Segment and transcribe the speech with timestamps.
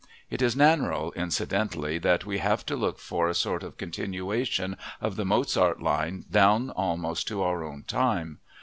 [0.31, 4.75] It is a Nannerl, incidentally, that we have to look for a sort of continuation
[4.99, 8.39] of the Mozart line down almost to our own time.